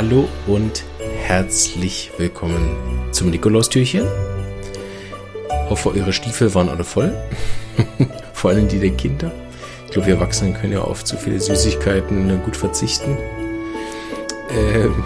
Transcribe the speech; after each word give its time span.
Hallo 0.00 0.28
und 0.46 0.84
herzlich 1.26 2.12
willkommen 2.18 2.76
zum 3.10 3.30
Nikolaustürchen. 3.30 4.06
Hoffe, 5.68 5.90
eure 5.90 6.12
Stiefel 6.12 6.54
waren 6.54 6.68
alle 6.68 6.84
voll. 6.84 7.12
Vor 8.32 8.52
allem 8.52 8.68
die 8.68 8.78
der 8.78 8.90
Kinder. 8.90 9.32
Ich 9.86 9.90
glaube, 9.90 10.06
wir 10.06 10.14
Erwachsenen 10.14 10.54
können 10.54 10.74
ja 10.74 10.82
auf 10.82 11.04
zu 11.04 11.16
viele 11.16 11.40
Süßigkeiten 11.40 12.40
gut 12.44 12.56
verzichten. 12.56 13.18
Ähm, 14.52 15.02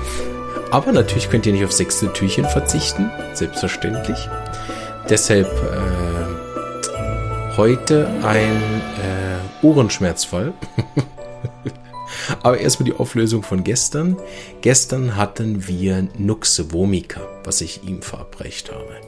aber 0.70 0.92
natürlich 0.92 1.30
könnt 1.30 1.46
ihr 1.46 1.54
nicht 1.54 1.64
auf 1.64 1.72
sechste 1.72 2.12
Türchen 2.12 2.44
verzichten. 2.44 3.10
Selbstverständlich. 3.32 4.28
Deshalb 5.08 5.46
äh, 5.46 7.56
heute 7.56 8.10
ein 8.22 8.60
äh, 9.00 9.38
Ohrenschmerzfall. 9.66 10.52
Aber 12.42 12.58
erstmal 12.58 12.86
die 12.90 12.96
Auflösung 12.96 13.42
von 13.42 13.64
gestern. 13.64 14.16
Gestern 14.60 15.16
hatten 15.16 15.66
wir 15.66 16.08
Nux 16.18 16.72
Vomica, 16.72 17.20
was 17.44 17.60
ich 17.60 17.84
ihm 17.84 18.02
verabreicht 18.02 18.72
habe. 18.72 19.00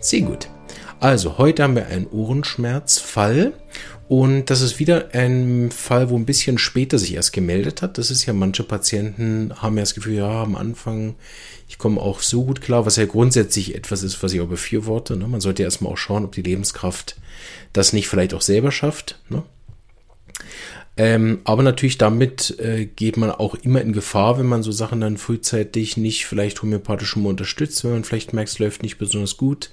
Sehr 0.00 0.22
gut. 0.22 0.48
Also, 0.98 1.36
heute 1.36 1.62
haben 1.62 1.76
wir 1.76 1.86
einen 1.86 2.06
Ohrenschmerzfall. 2.06 3.52
Und 4.08 4.50
das 4.50 4.60
ist 4.60 4.78
wieder 4.78 5.08
ein 5.14 5.70
Fall, 5.72 6.10
wo 6.10 6.16
ein 6.16 6.26
bisschen 6.26 6.58
später 6.58 6.98
sich 6.98 7.14
erst 7.14 7.32
gemeldet 7.32 7.82
hat. 7.82 7.98
Das 7.98 8.10
ist 8.10 8.24
ja, 8.24 8.32
manche 8.32 8.62
Patienten 8.62 9.52
haben 9.56 9.76
ja 9.76 9.82
das 9.82 9.94
Gefühl, 9.94 10.14
ja, 10.14 10.42
am 10.42 10.54
Anfang, 10.54 11.16
ich 11.68 11.76
komme 11.76 12.00
auch 12.00 12.20
so 12.20 12.44
gut 12.44 12.60
klar, 12.60 12.86
was 12.86 12.96
ja 12.96 13.06
grundsätzlich 13.06 13.74
etwas 13.74 14.04
ist, 14.04 14.22
was 14.22 14.32
ich 14.32 14.40
auch 14.40 14.46
befürworte. 14.46 15.16
Ne? 15.16 15.26
Man 15.26 15.40
sollte 15.40 15.64
erstmal 15.64 15.92
auch 15.92 15.98
schauen, 15.98 16.24
ob 16.24 16.32
die 16.32 16.42
Lebenskraft 16.42 17.16
das 17.72 17.92
nicht 17.92 18.08
vielleicht 18.08 18.32
auch 18.32 18.42
selber 18.42 18.70
schafft. 18.70 19.20
Ne? 19.28 19.42
Ähm, 20.98 21.40
aber 21.44 21.62
natürlich 21.62 21.98
damit 21.98 22.58
äh, 22.58 22.86
geht 22.86 23.18
man 23.18 23.30
auch 23.30 23.54
immer 23.54 23.82
in 23.82 23.92
Gefahr, 23.92 24.38
wenn 24.38 24.46
man 24.46 24.62
so 24.62 24.72
Sachen 24.72 25.00
dann 25.00 25.18
frühzeitig 25.18 25.96
nicht 25.98 26.24
vielleicht 26.24 26.62
homöopathisch 26.62 27.10
schon 27.10 27.22
mal 27.22 27.28
unterstützt, 27.28 27.84
wenn 27.84 27.92
man 27.92 28.04
vielleicht 28.04 28.32
merkt, 28.32 28.50
es 28.50 28.58
läuft 28.58 28.82
nicht 28.82 28.96
besonders 28.96 29.36
gut. 29.36 29.70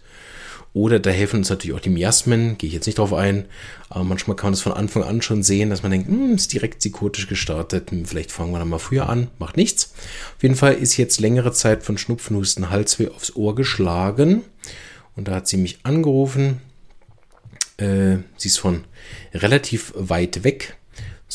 Oder 0.74 1.00
da 1.00 1.12
helfen 1.12 1.38
uns 1.38 1.52
natürlich 1.52 1.78
auch 1.78 1.82
die 1.82 1.92
Miasmen, 1.92 2.58
gehe 2.58 2.68
ich 2.68 2.74
jetzt 2.74 2.88
nicht 2.88 2.98
drauf 2.98 3.14
ein, 3.14 3.46
aber 3.90 4.04
manchmal 4.04 4.36
kann 4.36 4.48
man 4.48 4.54
das 4.54 4.62
von 4.62 4.74
Anfang 4.74 5.04
an 5.04 5.22
schon 5.22 5.44
sehen, 5.44 5.70
dass 5.70 5.84
man 5.84 5.92
denkt, 5.92 6.10
hm, 6.10 6.34
ist 6.34 6.52
direkt 6.52 6.80
psychotisch 6.80 7.28
gestartet, 7.28 7.92
hm, 7.92 8.06
vielleicht 8.06 8.32
fangen 8.32 8.52
wir 8.52 8.60
dann 8.60 8.70
mal 8.70 8.80
früher 8.80 9.08
an, 9.08 9.30
macht 9.38 9.56
nichts. 9.56 9.94
Auf 10.36 10.42
jeden 10.42 10.56
Fall 10.56 10.74
ist 10.74 10.98
jetzt 10.98 11.22
längere 11.22 11.54
Zeit 11.54 11.84
von 11.84 12.00
Schnupfen, 12.00 12.36
Husten, 12.36 12.72
Halsweh 12.72 13.10
aufs 13.10 13.36
Ohr 13.36 13.54
geschlagen 13.54 14.42
und 15.16 15.28
da 15.28 15.36
hat 15.36 15.48
sie 15.48 15.58
mich 15.58 15.78
angerufen. 15.84 16.60
Äh, 17.78 18.18
sie 18.36 18.48
ist 18.48 18.58
von 18.58 18.86
relativ 19.32 19.94
weit 19.96 20.44
weg, 20.44 20.76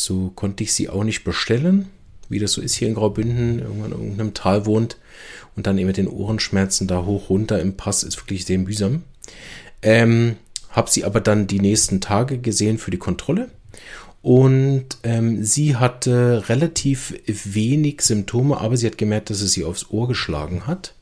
so 0.05 0.31
konnte 0.35 0.63
ich 0.65 0.73
sie 0.73 0.89
auch 0.89 1.05
nicht 1.05 1.25
bestellen, 1.25 1.89
wie 2.29 2.39
das 2.39 2.53
so 2.53 2.61
ist 2.61 2.75
hier 2.75 2.89
in 2.89 2.95
Graubünden, 2.95 3.59
irgendwann 3.59 3.93
in 3.93 3.99
irgendeinem 3.99 4.35
Tal 4.35 4.67
wohnt 4.67 4.97
und 5.57 5.67
dann 5.67 5.79
eben 5.79 5.87
mit 5.87 5.97
den 5.97 6.09
Ohrenschmerzen 6.09 6.87
da 6.87 7.05
hoch 7.05 7.31
runter 7.31 7.61
im 7.61 7.77
Pass 7.77 8.03
ist 8.03 8.19
wirklich 8.19 8.45
sehr 8.45 8.59
mühsam. 8.59 9.03
Ähm, 9.83 10.37
habe 10.71 10.91
sie 10.91 11.05
aber 11.05 11.21
dann 11.21 11.47
die 11.47 11.61
nächsten 11.61 12.01
Tage 12.01 12.39
gesehen 12.39 12.79
für 12.79 12.91
die 12.91 12.99
Kontrolle 12.99 13.49
und 14.23 14.87
ähm, 15.05 15.45
sie 15.45 15.77
hatte 15.77 16.49
relativ 16.49 17.15
wenig 17.27 18.03
Symptome, 18.03 18.61
aber 18.61 18.77
sie 18.77 18.87
hat 18.87 18.99
gemerkt, 18.99 19.31
dass 19.31 19.41
es 19.41 19.53
sie 19.53 19.65
aufs 19.65 19.91
Ohr 19.91 20.09
geschlagen 20.09 20.67
hat. 20.67 20.95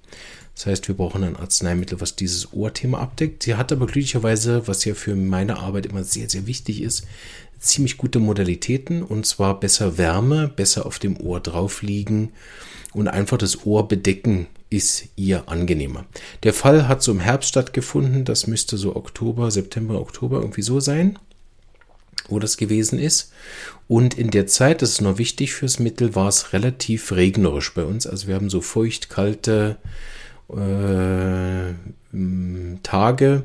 Das 0.56 0.66
heißt, 0.66 0.88
wir 0.88 0.96
brauchen 0.96 1.22
ein 1.22 1.36
Arzneimittel, 1.36 2.00
was 2.00 2.16
dieses 2.16 2.54
Ohrthema 2.54 2.98
abdeckt. 2.98 3.42
Sie 3.42 3.56
hat 3.56 3.72
aber 3.72 3.86
glücklicherweise, 3.86 4.66
was 4.66 4.86
ja 4.86 4.94
für 4.94 5.14
meine 5.14 5.58
Arbeit 5.58 5.84
immer 5.84 6.02
sehr, 6.02 6.30
sehr 6.30 6.46
wichtig 6.46 6.80
ist, 6.80 7.06
ziemlich 7.58 7.98
gute 7.98 8.20
Modalitäten 8.20 9.02
und 9.02 9.26
zwar 9.26 9.60
besser 9.60 9.98
Wärme, 9.98 10.48
besser 10.48 10.86
auf 10.86 10.98
dem 10.98 11.20
Ohr 11.20 11.40
drauf 11.40 11.82
liegen 11.82 12.32
und 12.94 13.06
einfach 13.06 13.36
das 13.36 13.66
Ohr 13.66 13.86
bedecken 13.86 14.46
ist 14.70 15.04
ihr 15.14 15.48
angenehmer. 15.48 16.06
Der 16.42 16.54
Fall 16.54 16.88
hat 16.88 17.02
so 17.02 17.12
im 17.12 17.20
Herbst 17.20 17.50
stattgefunden, 17.50 18.24
das 18.24 18.46
müsste 18.46 18.78
so 18.78 18.96
Oktober, 18.96 19.50
September, 19.50 20.00
Oktober 20.00 20.40
irgendwie 20.40 20.62
so 20.62 20.80
sein, 20.80 21.18
wo 22.28 22.38
das 22.38 22.56
gewesen 22.56 22.98
ist. 22.98 23.30
Und 23.88 24.14
in 24.14 24.30
der 24.30 24.46
Zeit, 24.46 24.80
das 24.80 24.92
ist 24.92 25.00
noch 25.02 25.18
wichtig 25.18 25.52
fürs 25.52 25.78
Mittel, 25.78 26.14
war 26.14 26.28
es 26.28 26.52
relativ 26.52 27.12
regnerisch 27.12 27.74
bei 27.74 27.84
uns. 27.84 28.06
Also 28.06 28.26
wir 28.26 28.34
haben 28.34 28.50
so 28.50 28.60
feucht, 28.60 29.10
kalte 29.10 29.76
äh, 30.50 31.74
Tage, 32.82 33.42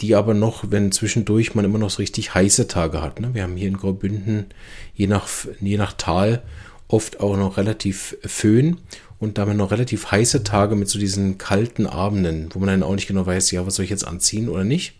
die 0.00 0.14
aber 0.14 0.34
noch, 0.34 0.64
wenn 0.70 0.92
zwischendurch 0.92 1.54
man 1.54 1.64
immer 1.64 1.78
noch 1.78 1.90
so 1.90 1.98
richtig 1.98 2.34
heiße 2.34 2.68
Tage 2.68 3.00
hat. 3.00 3.20
Ne? 3.20 3.30
Wir 3.32 3.42
haben 3.42 3.56
hier 3.56 3.68
in 3.68 3.76
Graubünden 3.76 4.46
je 4.94 5.06
nach, 5.06 5.28
je 5.60 5.76
nach 5.76 5.92
Tal 5.92 6.42
oft 6.88 7.20
auch 7.20 7.36
noch 7.36 7.56
relativ 7.56 8.16
Föhn 8.24 8.78
und 9.18 9.38
damit 9.38 9.56
noch 9.56 9.70
relativ 9.70 10.10
heiße 10.10 10.44
Tage 10.44 10.76
mit 10.76 10.88
so 10.88 10.98
diesen 10.98 11.38
kalten 11.38 11.86
Abenden, 11.86 12.50
wo 12.52 12.58
man 12.58 12.68
dann 12.68 12.82
auch 12.82 12.94
nicht 12.94 13.06
genau 13.06 13.24
weiß, 13.24 13.50
ja, 13.52 13.66
was 13.66 13.76
soll 13.76 13.84
ich 13.84 13.90
jetzt 13.90 14.06
anziehen 14.06 14.48
oder 14.48 14.64
nicht. 14.64 14.94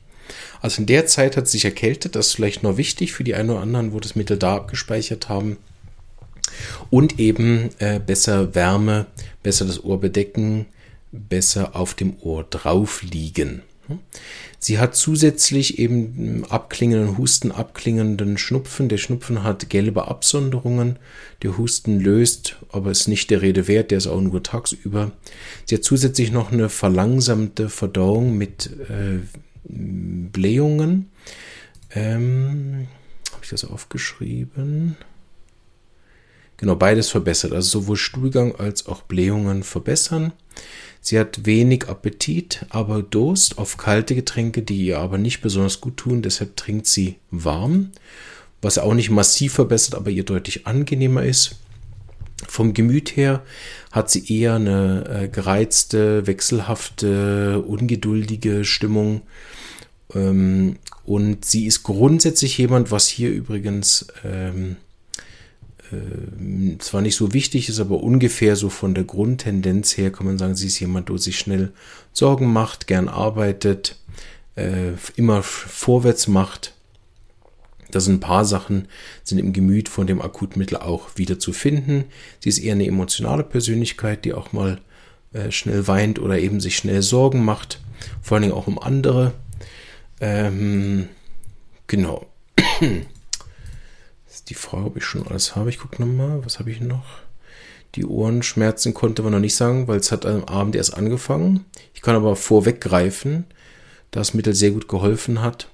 Also 0.62 0.80
in 0.80 0.86
der 0.86 1.06
Zeit 1.06 1.36
hat 1.36 1.44
es 1.44 1.52
sich 1.52 1.64
erkältet, 1.64 2.16
das 2.16 2.28
ist 2.28 2.34
vielleicht 2.34 2.62
noch 2.62 2.78
wichtig 2.78 3.12
für 3.12 3.24
die 3.24 3.34
einen 3.34 3.50
oder 3.50 3.60
anderen, 3.60 3.92
wo 3.92 4.00
das 4.00 4.16
Mittel 4.16 4.38
da 4.38 4.56
abgespeichert 4.56 5.28
haben. 5.28 5.58
Und 6.88 7.18
eben 7.18 7.70
äh, 7.78 7.98
besser 7.98 8.54
Wärme, 8.54 9.06
besser 9.42 9.64
das 9.64 9.82
Ohr 9.82 10.00
bedecken, 10.00 10.66
besser 11.28 11.76
auf 11.76 11.94
dem 11.94 12.16
Ohr 12.20 12.44
drauf 12.44 13.02
liegen. 13.02 13.62
Sie 14.58 14.78
hat 14.78 14.96
zusätzlich 14.96 15.78
eben 15.78 16.44
abklingenden 16.48 17.18
Husten, 17.18 17.52
abklingenden 17.52 18.38
Schnupfen. 18.38 18.88
Der 18.88 18.96
Schnupfen 18.96 19.42
hat 19.42 19.68
gelbe 19.68 20.08
Absonderungen. 20.08 20.98
Der 21.42 21.58
Husten 21.58 22.00
löst, 22.00 22.56
aber 22.70 22.90
ist 22.90 23.08
nicht 23.08 23.30
der 23.30 23.42
Rede 23.42 23.68
wert, 23.68 23.90
der 23.90 23.98
ist 23.98 24.06
auch 24.06 24.20
nur 24.20 24.42
tagsüber. 24.42 25.12
Sie 25.66 25.74
hat 25.74 25.84
zusätzlich 25.84 26.32
noch 26.32 26.50
eine 26.50 26.70
verlangsamte 26.70 27.68
Verdauung 27.68 28.38
mit 28.38 28.70
äh, 28.88 29.18
Blähungen. 29.64 31.10
Ähm, 31.94 32.88
Habe 33.32 33.44
ich 33.44 33.50
das 33.50 33.66
aufgeschrieben? 33.66 34.96
Genau, 36.64 36.76
beides 36.76 37.10
verbessert. 37.10 37.52
Also 37.52 37.80
sowohl 37.80 37.98
Stuhlgang 37.98 38.56
als 38.56 38.86
auch 38.86 39.02
Blähungen 39.02 39.64
verbessern. 39.64 40.32
Sie 41.02 41.18
hat 41.18 41.44
wenig 41.44 41.90
Appetit, 41.90 42.64
aber 42.70 43.02
Durst 43.02 43.58
auf 43.58 43.76
kalte 43.76 44.14
Getränke, 44.14 44.62
die 44.62 44.86
ihr 44.86 44.98
aber 44.98 45.18
nicht 45.18 45.42
besonders 45.42 45.82
gut 45.82 45.98
tun. 45.98 46.22
Deshalb 46.22 46.56
trinkt 46.56 46.86
sie 46.86 47.16
warm, 47.30 47.90
was 48.62 48.78
auch 48.78 48.94
nicht 48.94 49.10
massiv 49.10 49.52
verbessert, 49.52 49.94
aber 49.94 50.08
ihr 50.08 50.24
deutlich 50.24 50.66
angenehmer 50.66 51.22
ist. 51.22 51.56
Vom 52.48 52.72
Gemüt 52.72 53.14
her 53.14 53.42
hat 53.92 54.10
sie 54.10 54.24
eher 54.34 54.54
eine 54.54 55.04
äh, 55.24 55.28
gereizte, 55.28 56.26
wechselhafte, 56.26 57.60
ungeduldige 57.60 58.64
Stimmung. 58.64 59.20
Ähm, 60.14 60.76
und 61.04 61.44
sie 61.44 61.66
ist 61.66 61.82
grundsätzlich 61.82 62.56
jemand, 62.56 62.90
was 62.90 63.06
hier 63.06 63.28
übrigens 63.28 64.06
ähm, 64.24 64.76
äh, 65.92 65.96
zwar 66.78 67.00
nicht 67.00 67.16
so 67.16 67.32
wichtig 67.32 67.68
ist, 67.68 67.80
aber 67.80 68.02
ungefähr 68.02 68.56
so 68.56 68.68
von 68.68 68.94
der 68.94 69.04
Grundtendenz 69.04 69.96
her 69.96 70.10
kann 70.10 70.26
man 70.26 70.38
sagen, 70.38 70.54
sie 70.54 70.66
ist 70.66 70.80
jemand, 70.80 71.08
der 71.08 71.18
sich 71.18 71.38
schnell 71.38 71.72
Sorgen 72.12 72.52
macht, 72.52 72.86
gern 72.86 73.08
arbeitet, 73.08 73.96
äh, 74.56 74.92
immer 75.16 75.42
vorwärts 75.42 76.28
macht. 76.28 76.74
Das 77.90 78.04
sind 78.04 78.14
ein 78.14 78.20
paar 78.20 78.44
Sachen, 78.44 78.88
sind 79.22 79.38
im 79.38 79.52
Gemüt 79.52 79.88
von 79.88 80.06
dem 80.06 80.20
Akutmittel 80.20 80.78
auch 80.78 81.10
wieder 81.16 81.38
zu 81.38 81.52
finden. 81.52 82.04
Sie 82.40 82.48
ist 82.48 82.58
eher 82.58 82.72
eine 82.72 82.86
emotionale 82.86 83.44
Persönlichkeit, 83.44 84.24
die 84.24 84.32
auch 84.32 84.52
mal 84.52 84.80
äh, 85.32 85.50
schnell 85.50 85.86
weint 85.86 86.18
oder 86.18 86.38
eben 86.38 86.60
sich 86.60 86.76
schnell 86.76 87.02
Sorgen 87.02 87.44
macht, 87.44 87.80
vor 88.22 88.36
allen 88.36 88.42
Dingen 88.42 88.54
auch 88.54 88.66
um 88.66 88.78
andere. 88.78 89.32
Ähm, 90.20 91.08
genau. 91.86 92.26
Ist 94.34 94.50
die 94.50 94.54
Frage, 94.54 94.86
ob 94.86 94.96
ich 94.96 95.04
schon 95.04 95.26
alles 95.26 95.54
habe. 95.54 95.70
Ich 95.70 95.78
gucke 95.78 96.04
nochmal, 96.04 96.44
was 96.44 96.58
habe 96.58 96.70
ich 96.70 96.80
noch? 96.80 97.04
Die 97.94 98.04
Ohrenschmerzen 98.04 98.92
konnte 98.92 99.22
man 99.22 99.32
noch 99.32 99.38
nicht 99.38 99.54
sagen, 99.54 99.86
weil 99.86 99.98
es 99.98 100.10
hat 100.10 100.26
am 100.26 100.44
Abend 100.44 100.74
erst 100.74 100.94
angefangen. 100.94 101.64
Ich 101.94 102.02
kann 102.02 102.16
aber 102.16 102.34
vorweggreifen, 102.34 103.44
da 104.10 104.20
das 104.20 104.34
Mittel 104.34 104.54
sehr 104.54 104.72
gut 104.72 104.88
geholfen 104.88 105.40
hat, 105.40 105.68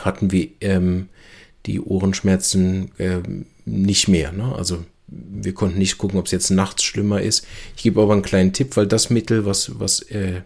hatten 0.00 0.32
wir 0.32 0.48
ähm, 0.62 1.10
die 1.66 1.80
Ohrenschmerzen 1.80 2.92
äh, 2.96 3.20
nicht 3.66 4.08
mehr. 4.08 4.32
Ne? 4.32 4.54
Also 4.54 4.84
wir 5.06 5.52
konnten 5.52 5.78
nicht 5.78 5.98
gucken, 5.98 6.18
ob 6.18 6.26
es 6.26 6.32
jetzt 6.32 6.50
nachts 6.50 6.84
schlimmer 6.84 7.20
ist. 7.20 7.46
Ich 7.76 7.82
gebe 7.82 8.00
aber 8.00 8.14
einen 8.14 8.22
kleinen 8.22 8.54
Tipp, 8.54 8.76
weil 8.78 8.86
das 8.86 9.10
Mittel, 9.10 9.44
was, 9.44 9.78
was 9.78 10.00
äh, 10.10 10.40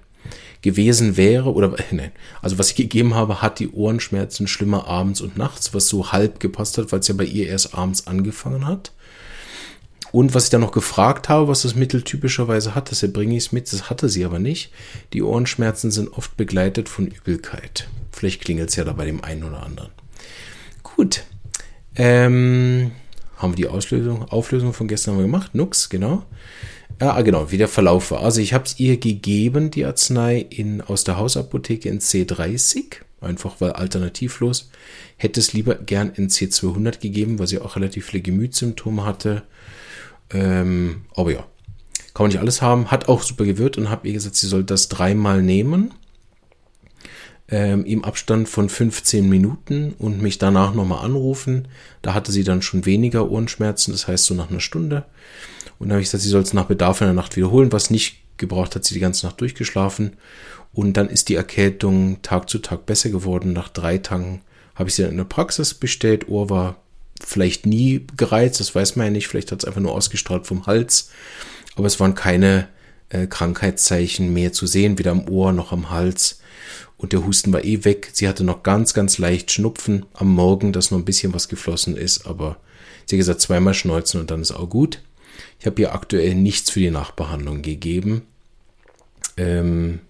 gewesen 0.62 1.16
wäre, 1.16 1.52
oder 1.52 1.74
nein, 1.90 2.12
also 2.40 2.58
was 2.58 2.70
ich 2.70 2.76
gegeben 2.76 3.14
habe, 3.14 3.42
hat 3.42 3.58
die 3.58 3.70
Ohrenschmerzen 3.70 4.46
schlimmer 4.46 4.86
abends 4.86 5.20
und 5.20 5.36
nachts, 5.36 5.74
was 5.74 5.88
so 5.88 6.12
halb 6.12 6.40
gepasst 6.40 6.78
hat, 6.78 6.92
weil 6.92 7.00
es 7.00 7.08
ja 7.08 7.14
bei 7.14 7.24
ihr 7.24 7.48
erst 7.48 7.74
abends 7.74 8.06
angefangen 8.06 8.66
hat. 8.66 8.92
Und 10.12 10.34
was 10.34 10.44
ich 10.44 10.50
dann 10.50 10.60
noch 10.60 10.72
gefragt 10.72 11.30
habe, 11.30 11.48
was 11.48 11.62
das 11.62 11.74
Mittel 11.74 12.02
typischerweise 12.02 12.74
hat, 12.74 12.90
deshalb 12.90 13.14
bringe 13.14 13.34
ich 13.34 13.46
es 13.46 13.52
mit, 13.52 13.72
das 13.72 13.88
hatte 13.88 14.10
sie 14.10 14.26
aber 14.26 14.38
nicht. 14.38 14.70
Die 15.14 15.22
Ohrenschmerzen 15.22 15.90
sind 15.90 16.12
oft 16.12 16.36
begleitet 16.36 16.90
von 16.90 17.06
Übelkeit. 17.06 17.88
Vielleicht 18.12 18.42
klingelt 18.44 18.68
es 18.68 18.76
ja 18.76 18.84
da 18.84 18.92
bei 18.92 19.06
dem 19.06 19.24
einen 19.24 19.42
oder 19.42 19.62
anderen. 19.62 19.90
Gut. 20.82 21.24
Ähm, 21.96 22.92
haben 23.38 23.52
wir 23.52 23.56
die 23.56 23.68
Auslösung, 23.68 24.28
Auflösung 24.30 24.74
von 24.74 24.86
gestern 24.86 25.16
gemacht. 25.16 25.54
Nux, 25.54 25.88
genau. 25.88 26.24
Ja, 27.00 27.20
genau, 27.22 27.50
wie 27.50 27.58
der 27.58 27.68
Verlauf 27.68 28.10
war. 28.10 28.22
Also 28.22 28.40
ich 28.40 28.54
habe 28.54 28.64
es 28.64 28.78
ihr 28.78 28.98
gegeben, 28.98 29.70
die 29.70 29.84
Arznei, 29.84 30.38
in, 30.38 30.80
aus 30.80 31.04
der 31.04 31.16
Hausapotheke 31.16 31.88
in 31.88 32.00
C30, 32.00 32.96
einfach 33.20 33.60
weil 33.60 33.72
alternativlos. 33.72 34.70
Hätte 35.16 35.40
es 35.40 35.52
lieber 35.52 35.74
gern 35.74 36.12
in 36.14 36.28
C200 36.28 37.00
gegeben, 37.00 37.38
weil 37.38 37.46
sie 37.46 37.58
auch 37.58 37.76
relativ 37.76 38.06
viele 38.06 38.22
Gemütssymptome 38.22 39.04
hatte. 39.04 39.42
Ähm, 40.30 41.02
aber 41.14 41.32
ja, 41.32 41.46
kann 42.14 42.24
man 42.24 42.28
nicht 42.28 42.40
alles 42.40 42.62
haben. 42.62 42.90
Hat 42.90 43.08
auch 43.08 43.22
super 43.22 43.44
gewirkt 43.44 43.78
und 43.78 43.90
habe 43.90 44.06
ihr 44.08 44.14
gesagt, 44.14 44.36
sie 44.36 44.46
soll 44.46 44.64
das 44.64 44.88
dreimal 44.88 45.42
nehmen. 45.42 45.92
Ähm, 47.52 47.84
Im 47.84 48.02
Abstand 48.02 48.48
von 48.48 48.70
15 48.70 49.28
Minuten 49.28 49.94
und 49.98 50.22
mich 50.22 50.38
danach 50.38 50.72
nochmal 50.72 51.04
anrufen. 51.04 51.68
Da 52.00 52.14
hatte 52.14 52.32
sie 52.32 52.44
dann 52.44 52.62
schon 52.62 52.86
weniger 52.86 53.30
Ohrenschmerzen, 53.30 53.92
das 53.92 54.08
heißt 54.08 54.24
so 54.24 54.32
nach 54.32 54.50
einer 54.50 54.60
Stunde. 54.60 55.04
Und 55.78 55.88
dann 55.88 55.96
habe 55.96 56.00
ich 56.00 56.08
gesagt, 56.08 56.22
sie 56.22 56.30
soll 56.30 56.40
es 56.40 56.54
nach 56.54 56.64
Bedarf 56.64 57.02
in 57.02 57.08
der 57.08 57.14
Nacht 57.14 57.36
wiederholen. 57.36 57.70
Was 57.70 57.90
nicht 57.90 58.22
gebraucht 58.38 58.74
hat, 58.74 58.84
sie 58.86 58.94
die 58.94 59.00
ganze 59.00 59.26
Nacht 59.26 59.38
durchgeschlafen. 59.42 60.16
Und 60.72 60.96
dann 60.96 61.10
ist 61.10 61.28
die 61.28 61.34
Erkältung 61.34 62.22
Tag 62.22 62.48
zu 62.48 62.58
Tag 62.58 62.86
besser 62.86 63.10
geworden. 63.10 63.52
Nach 63.52 63.68
drei 63.68 63.98
Tagen 63.98 64.40
habe 64.74 64.88
ich 64.88 64.94
sie 64.94 65.02
dann 65.02 65.10
in 65.10 65.18
der 65.18 65.24
Praxis 65.24 65.74
bestellt. 65.74 66.28
Ohr 66.30 66.48
war 66.48 66.76
vielleicht 67.22 67.66
nie 67.66 68.06
gereizt, 68.16 68.60
das 68.60 68.74
weiß 68.74 68.96
man 68.96 69.08
ja 69.08 69.12
nicht. 69.12 69.28
Vielleicht 69.28 69.52
hat 69.52 69.58
es 69.58 69.64
einfach 69.66 69.82
nur 69.82 69.92
ausgestrahlt 69.92 70.46
vom 70.46 70.64
Hals. 70.64 71.10
Aber 71.76 71.86
es 71.86 72.00
waren 72.00 72.14
keine 72.14 72.68
äh, 73.12 73.26
Krankheitszeichen 73.26 74.32
mehr 74.32 74.52
zu 74.52 74.66
sehen, 74.66 74.98
weder 74.98 75.10
am 75.10 75.28
Ohr 75.28 75.52
noch 75.52 75.72
am 75.72 75.90
Hals. 75.90 76.40
Und 76.96 77.12
der 77.12 77.24
Husten 77.26 77.52
war 77.52 77.64
eh 77.64 77.84
weg. 77.84 78.10
Sie 78.12 78.28
hatte 78.28 78.44
noch 78.44 78.62
ganz, 78.62 78.94
ganz 78.94 79.18
leicht 79.18 79.50
Schnupfen 79.50 80.06
am 80.14 80.28
Morgen, 80.28 80.72
dass 80.72 80.90
noch 80.90 80.98
ein 80.98 81.04
bisschen 81.04 81.34
was 81.34 81.48
geflossen 81.48 81.96
ist. 81.96 82.26
Aber 82.26 82.56
sie 83.06 83.16
hat 83.16 83.18
gesagt, 83.18 83.40
zweimal 83.40 83.74
schneuzen 83.74 84.20
und 84.20 84.30
dann 84.30 84.40
ist 84.40 84.52
auch 84.52 84.68
gut. 84.68 85.00
Ich 85.58 85.66
habe 85.66 85.80
ihr 85.80 85.94
aktuell 85.94 86.34
nichts 86.34 86.70
für 86.70 86.80
die 86.80 86.90
Nachbehandlung 86.90 87.62
gegeben. 87.62 88.22
Ähm, 89.36 90.00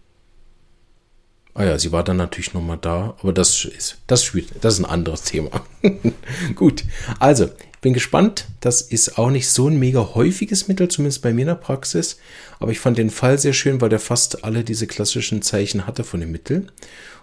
ah 1.54 1.64
ja, 1.64 1.78
sie 1.78 1.92
war 1.92 2.04
dann 2.04 2.16
natürlich 2.16 2.54
nochmal 2.54 2.78
da, 2.80 3.16
aber 3.20 3.32
das 3.32 3.64
ist, 3.64 3.98
das, 4.06 4.32
das 4.60 4.74
ist 4.74 4.80
ein 4.80 4.90
anderes 4.90 5.22
Thema. 5.22 5.50
Gut, 6.54 6.84
also, 7.18 7.48
bin 7.82 7.92
gespannt. 7.92 8.46
Das 8.60 8.80
ist 8.80 9.18
auch 9.18 9.30
nicht 9.30 9.50
so 9.50 9.68
ein 9.68 9.78
mega 9.78 10.14
häufiges 10.14 10.68
Mittel, 10.68 10.88
zumindest 10.88 11.20
bei 11.20 11.34
mir 11.34 11.42
in 11.42 11.48
der 11.48 11.56
Praxis. 11.56 12.16
Aber 12.58 12.72
ich 12.72 12.80
fand 12.80 12.96
den 12.96 13.10
Fall 13.10 13.38
sehr 13.38 13.52
schön, 13.52 13.82
weil 13.82 13.90
der 13.90 13.98
fast 13.98 14.44
alle 14.44 14.64
diese 14.64 14.86
klassischen 14.86 15.42
Zeichen 15.42 15.86
hatte 15.86 16.04
von 16.04 16.20
dem 16.20 16.32
Mittel 16.32 16.68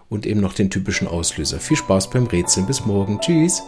und 0.09 0.27
eben 0.27 0.41
noch 0.41 0.53
den 0.53 0.69
typischen 0.69 1.07
Auslöser. 1.07 1.59
Viel 1.59 1.77
Spaß 1.77 2.11
beim 2.11 2.27
Rätseln. 2.27 2.67
Bis 2.67 2.85
morgen. 2.85 3.19
Tschüss. 3.21 3.63